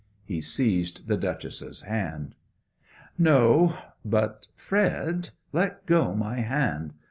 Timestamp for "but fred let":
4.03-5.85